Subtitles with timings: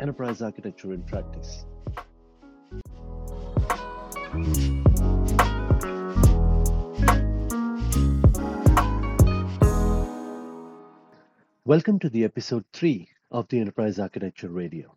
[0.00, 1.66] enterprise architecture in practice.
[11.64, 14.96] Welcome to the episode 3 of the Enterprise Architecture Radio.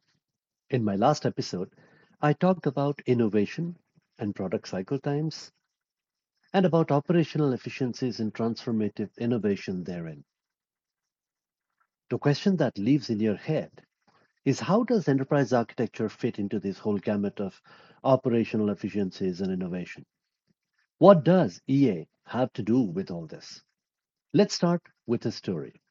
[0.70, 1.70] In my last episode,
[2.22, 3.76] I talked about innovation
[4.20, 5.52] and product cycle times
[6.54, 10.24] and about operational efficiencies and transformative innovation therein.
[12.10, 13.72] The question that lives in your head
[14.46, 17.62] is how does enterprise architecture fit into this whole gamut of
[18.04, 20.06] operational efficiencies and innovation?
[20.98, 23.62] What does EA have to do with all this?
[24.34, 25.82] Let's start with a story.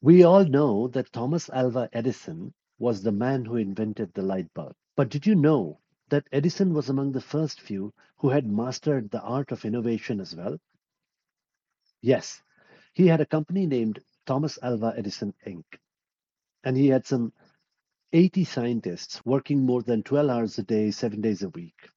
[0.00, 4.74] We all know that Thomas Alva Edison was the man who invented the light bulb.
[4.96, 9.22] But did you know that Edison was among the first few who had mastered the
[9.22, 10.58] art of innovation as well?
[12.00, 12.42] Yes,
[12.92, 15.64] he had a company named Thomas Alva Edison Inc
[16.64, 17.32] and he had some
[18.12, 21.88] 80 scientists working more than 12 hours a day, seven days a week.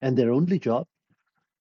[0.00, 0.86] And their only job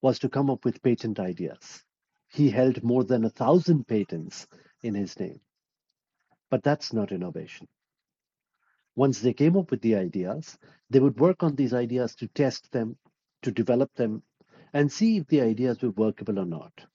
[0.02, 1.84] was to come up with patent ideas.
[2.30, 4.48] He held more than a thousand patents
[4.82, 5.42] in his name.
[6.50, 7.68] But that's not innovation.
[8.96, 10.58] Once they came up with the ideas,
[10.90, 12.98] they would work on these ideas to test them,
[13.42, 14.24] to develop them,
[14.74, 16.86] and see if the ideas were workable or not.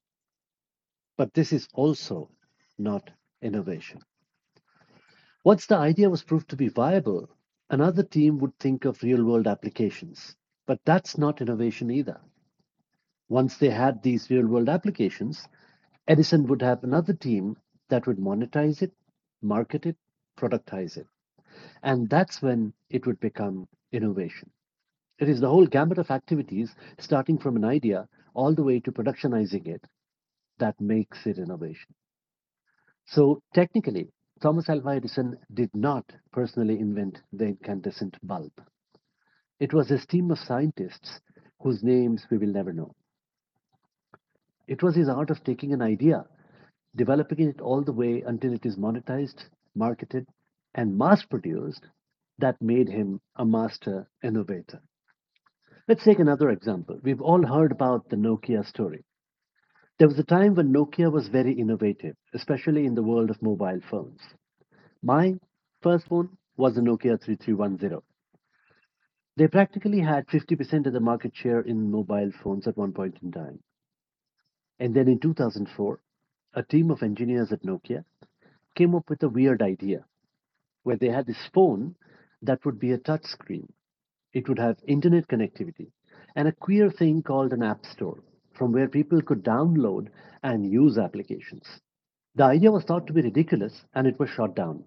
[1.17, 2.31] But this is also
[2.79, 3.11] not
[3.43, 4.01] innovation.
[5.45, 7.29] Once the idea was proved to be viable,
[7.71, 10.35] another team would think of real world applications.
[10.67, 12.21] But that's not innovation either.
[13.29, 15.47] Once they had these real world applications,
[16.09, 17.57] Edison would have another team
[17.91, 18.93] that would monetize it,
[19.43, 19.97] market it,
[20.39, 21.07] productize it.
[21.83, 24.51] And that's when it would become innovation.
[25.19, 28.93] It is the whole gamut of activities, starting from an idea all the way to
[28.93, 29.85] productionizing it,
[30.59, 31.95] that makes it innovation.
[33.07, 34.11] So technically,
[34.45, 38.53] Thomas Alva Edison did not personally invent the incandescent bulb.
[39.59, 41.19] It was his team of scientists
[41.63, 42.95] whose names we will never know.
[44.69, 46.27] It was his art of taking an idea,
[46.95, 49.45] developing it all the way until it is monetized,
[49.75, 50.29] marketed,
[50.75, 51.87] and mass produced
[52.39, 54.83] that made him a master innovator.
[55.89, 57.01] Let's take another example.
[57.03, 59.07] We've all heard about the Nokia story.
[59.97, 63.81] There was a time when Nokia was very innovative, especially in the world of mobile
[63.89, 64.21] phones.
[65.03, 65.39] My
[65.83, 68.01] first phone was the Nokia 3310.
[69.37, 73.31] They practically had 50% of the market share in mobile phones at one point in
[73.31, 73.61] time.
[74.81, 76.01] And then in 2004,
[76.55, 78.05] a team of engineers at Nokia
[78.75, 80.07] came up with a weird idea
[80.83, 81.95] where they had this phone
[82.43, 83.73] that would be a touch screen.
[84.33, 85.93] It would have internet connectivity
[86.35, 88.19] and a queer thing called an app store
[88.55, 90.09] from where people could download
[90.43, 91.67] and use applications.
[92.35, 94.85] The idea was thought to be ridiculous and it was shot down.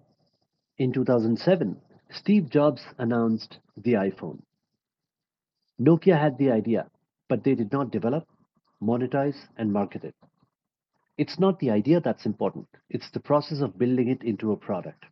[0.78, 1.76] In 2007,
[2.10, 4.40] Steve Jobs announced the iPhone.
[5.80, 6.90] Nokia had the idea,
[7.28, 8.26] but they did not develop,
[8.82, 10.14] monetize, and market it.
[11.16, 15.04] It's not the idea that's important, it's the process of building it into a product.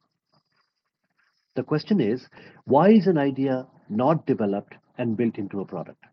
[1.56, 2.28] The question is
[2.64, 6.04] why is an idea not developed and built into a product?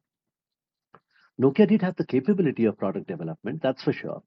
[1.41, 4.21] Nokia did have the capability of product development, that's for sure.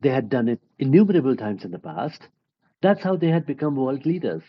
[0.00, 2.28] They had done it innumerable times in the past.
[2.82, 4.42] That's how they had become world leaders.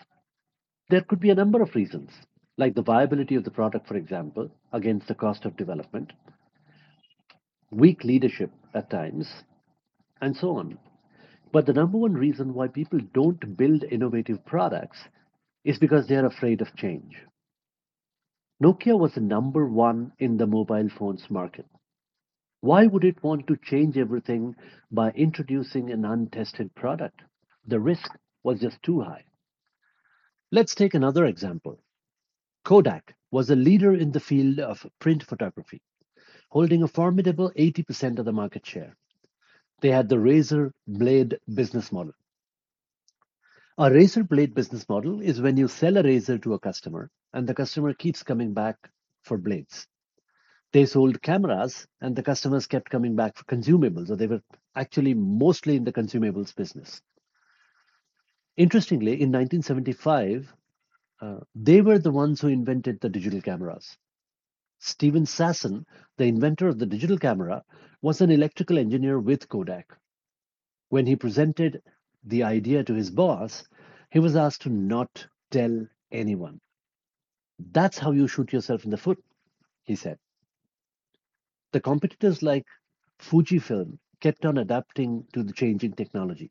[0.89, 2.11] There could be a number of reasons,
[2.57, 6.13] like the viability of the product, for example, against the cost of development,
[7.71, 9.27] weak leadership at times,
[10.21, 10.77] and so on.
[11.51, 14.99] But the number one reason why people don't build innovative products
[15.63, 17.15] is because they're afraid of change.
[18.61, 21.65] Nokia was the number one in the mobile phones market.
[22.65, 24.55] Why would it want to change everything
[24.89, 27.21] by introducing an untested product?
[27.67, 29.23] The risk was just too high.
[30.51, 31.77] Let's take another example.
[32.63, 35.83] Kodak was a leader in the field of print photography,
[36.49, 38.97] holding a formidable 80% of the market share.
[39.81, 42.13] They had the razor blade business model.
[43.77, 47.45] A razor blade business model is when you sell a razor to a customer and
[47.45, 48.89] the customer keeps coming back
[49.21, 49.85] for blades.
[50.73, 54.43] They sold cameras and the customers kept coming back for consumables, So they were
[54.75, 57.01] actually mostly in the consumables business.
[58.57, 60.53] Interestingly, in 1975,
[61.21, 63.97] Uh, they were the ones who invented the digital cameras.
[64.79, 65.85] Steven Sasson,
[66.17, 67.63] the inventor of the digital camera,
[68.01, 69.97] was an electrical engineer with Kodak.
[70.89, 71.81] When he presented
[72.23, 73.63] the idea to his boss,
[74.11, 76.61] he was asked to not tell anyone.
[77.59, 79.23] That's how you shoot yourself in the foot,
[79.83, 80.19] he said.
[81.75, 82.65] The competitors like
[83.19, 86.49] Fujifilm kept on adapting to the changing technology.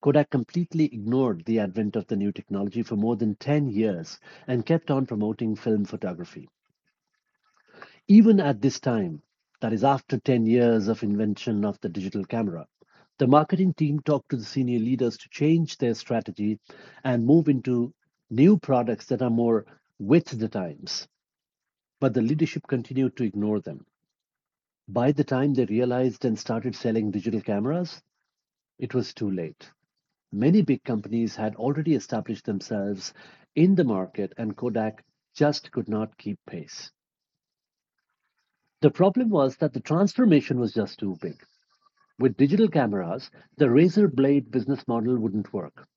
[0.00, 4.64] Kodak completely ignored the advent of the new technology for more than 10 years and
[4.64, 6.48] kept on promoting film photography.
[8.08, 9.20] Even at this time,
[9.60, 12.66] that is after 10 years of invention of the digital camera,
[13.18, 16.58] the marketing team talked to the senior leaders to change their strategy
[17.04, 17.92] and move into
[18.30, 19.66] new products that are more
[19.98, 21.06] with the times.
[22.00, 23.84] But the leadership continued to ignore them.
[24.88, 28.02] By the time they realized and started selling digital cameras,
[28.78, 29.70] it was too late.
[30.30, 33.14] Many big companies had already established themselves
[33.54, 35.02] in the market, and Kodak
[35.34, 36.90] just could not keep pace.
[38.82, 41.42] The problem was that the transformation was just too big.
[42.18, 45.88] With digital cameras, the razor blade business model wouldn't work.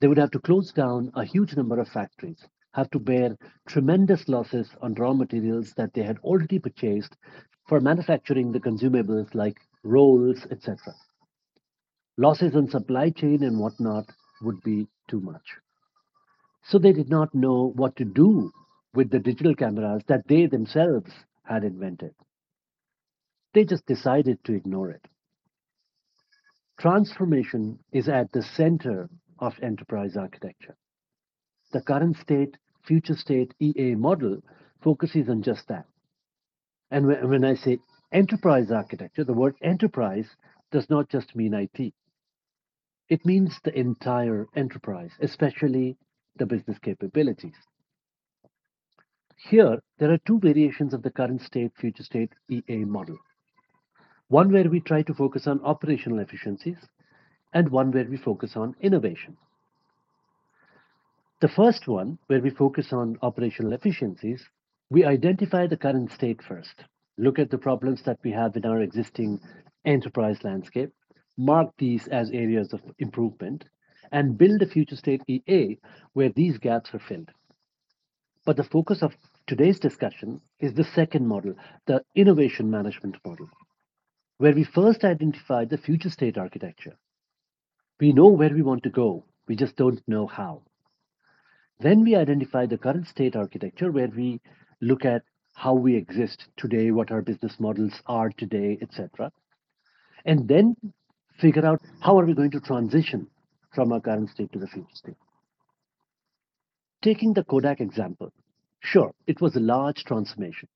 [0.00, 2.44] They would have to close down a huge number of factories,
[2.74, 7.16] have to bear tremendous losses on raw materials that they had already purchased
[7.72, 10.76] for manufacturing the consumables like rolls, etc.
[12.18, 14.04] Losses on supply chain and whatnot
[14.42, 15.56] would be too much.
[16.64, 18.52] So they did not know what to do
[18.92, 21.10] with the digital cameras that they themselves
[21.44, 22.14] had invented.
[23.54, 25.08] They just decided to ignore it.
[26.78, 29.08] Transformation is at the center
[29.38, 30.76] of enterprise architecture.
[31.72, 32.54] The current state,
[32.86, 34.42] future state EA model
[34.82, 35.86] focuses on just that.
[36.92, 37.78] And when I say
[38.12, 40.28] enterprise architecture, the word enterprise
[40.70, 41.94] does not just mean IT.
[43.08, 45.96] It means the entire enterprise, especially
[46.36, 47.54] the business capabilities.
[49.48, 53.16] Here, there are two variations of the current state, future state EA model.
[54.28, 56.76] One where we try to focus on operational efficiencies,
[57.54, 59.38] and one where we focus on innovation.
[61.40, 64.46] The first one, where we focus on operational efficiencies,
[64.92, 66.84] we identify the current state first,
[67.16, 69.40] look at the problems that we have in our existing
[69.86, 70.90] enterprise landscape,
[71.38, 73.64] mark these as areas of improvement,
[74.12, 75.78] and build a future state EA
[76.12, 77.30] where these gaps are filled.
[78.44, 79.16] But the focus of
[79.46, 81.54] today's discussion is the second model,
[81.86, 83.48] the innovation management model
[84.36, 86.98] where we first identify the future state architecture.
[87.98, 90.62] We know where we want to go, we just don't know how.
[91.80, 94.40] Then we identify the current state architecture where we
[94.82, 95.22] look at
[95.54, 99.30] how we exist today, what our business models are today, etc.
[100.24, 100.76] And then
[101.40, 103.28] figure out how are we going to transition
[103.74, 105.16] from our current state to the future state.
[107.00, 108.32] Taking the Kodak example,
[108.80, 110.68] sure, it was a large transformation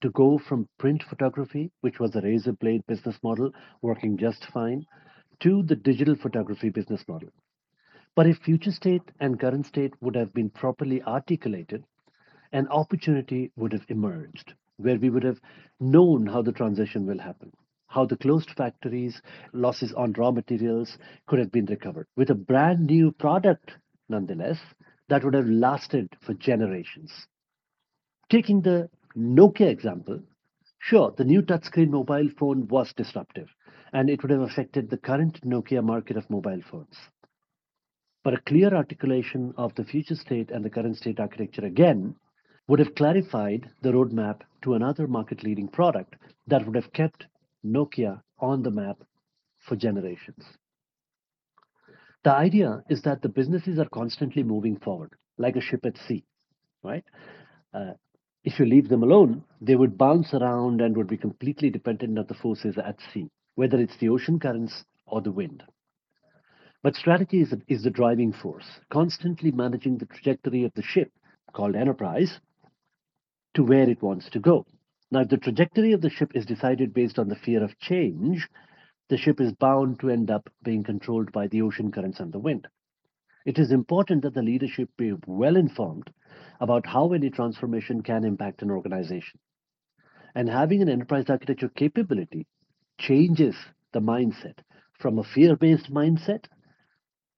[0.00, 3.52] to go from print photography, which was a razor blade business model
[3.82, 4.84] working just fine,
[5.40, 7.30] to the digital photography business model.
[8.14, 11.84] But if future state and current state would have been properly articulated,
[12.54, 15.40] an opportunity would have emerged where we would have
[15.80, 17.52] known how the transition will happen,
[17.88, 19.20] how the closed factories,
[19.52, 20.96] losses on raw materials
[21.26, 23.72] could have been recovered with a brand new product,
[24.08, 24.58] nonetheless,
[25.08, 27.12] that would have lasted for generations.
[28.30, 30.20] Taking the Nokia example,
[30.78, 33.48] sure, the new touchscreen mobile phone was disruptive
[33.92, 36.96] and it would have affected the current Nokia market of mobile phones.
[38.22, 42.14] But a clear articulation of the future state and the current state architecture again
[42.66, 46.14] would have clarified the roadmap to another market leading product
[46.46, 47.26] that would have kept
[47.64, 48.96] Nokia on the map
[49.68, 50.44] for generations.
[52.24, 56.24] The idea is that the businesses are constantly moving forward, like a ship at sea,
[56.82, 57.04] right?
[57.74, 57.92] Uh,
[58.44, 62.26] if you leave them alone, they would bounce around and would be completely dependent on
[62.26, 65.62] the forces at sea, whether it's the ocean currents or the wind.
[66.82, 71.10] But strategy is, is the driving force, constantly managing the trajectory of the ship,
[71.52, 72.40] called Enterprise,
[73.54, 74.66] to where it wants to go.
[75.10, 78.48] Now, if the trajectory of the ship is decided based on the fear of change,
[79.08, 82.38] the ship is bound to end up being controlled by the ocean currents and the
[82.38, 82.66] wind.
[83.44, 86.10] It is important that the leadership be well informed
[86.60, 89.38] about how any transformation can impact an organization.
[90.34, 92.46] And having an enterprise architecture capability
[92.98, 93.54] changes
[93.92, 94.58] the mindset
[94.98, 96.46] from a fear based mindset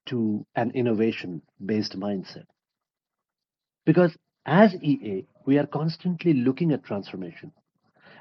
[0.07, 2.47] to an innovation based mindset.
[3.85, 7.53] Because as EA, we are constantly looking at transformation.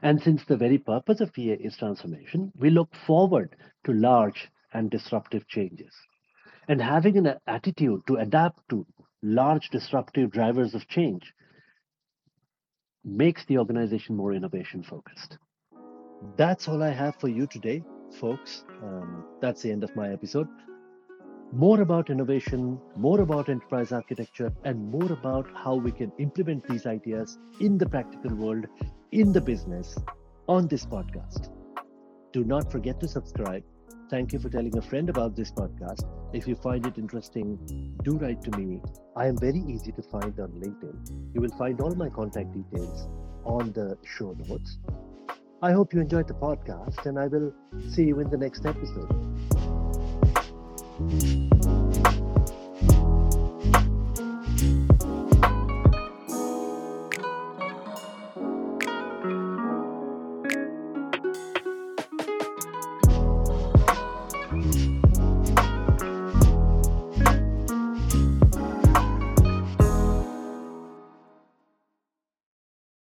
[0.01, 3.55] And since the very purpose of EA is transformation, we look forward
[3.85, 5.93] to large and disruptive changes.
[6.67, 8.85] And having an attitude to adapt to
[9.23, 11.33] large disruptive drivers of change
[13.03, 15.37] makes the organization more innovation focused.
[16.37, 17.83] That's all I have for you today,
[18.19, 18.63] folks.
[18.83, 20.47] Um, that's the end of my episode.
[21.51, 26.85] More about innovation, more about enterprise architecture, and more about how we can implement these
[26.85, 28.65] ideas in the practical world,
[29.11, 29.97] in the business,
[30.47, 31.49] on this podcast.
[32.33, 33.63] Do not forget to subscribe.
[34.09, 36.03] Thank you for telling a friend about this podcast.
[36.33, 37.57] If you find it interesting,
[38.03, 38.81] do write to me.
[39.15, 41.33] I am very easy to find on LinkedIn.
[41.33, 43.07] You will find all my contact details
[43.45, 44.77] on the show notes.
[45.61, 47.53] I hope you enjoyed the podcast, and I will
[47.89, 49.09] see you in the next episode.
[50.97, 51.54] Thank you.